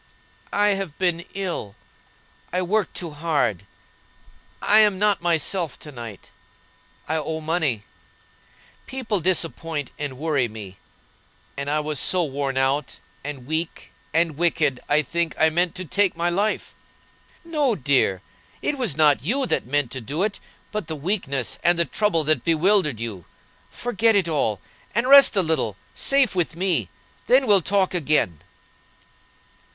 [0.55, 1.75] "I have been ill;
[2.51, 3.67] I worked too hard;
[4.59, 6.31] I'm not myself to night.
[7.07, 7.83] I owe money.
[8.87, 10.77] People disappoint and worry me;
[11.55, 15.85] and I was so worn out, and weak, and wicked, I think I meant to
[15.85, 16.73] take my life."
[17.45, 18.23] "No, dear;
[18.63, 20.39] it was not you that meant to do it,
[20.71, 23.25] but the weakness and the trouble that bewildered you.
[23.69, 24.61] Forget it all,
[24.95, 26.89] and rest a little, safe with me;
[27.27, 28.41] then we'll talk again."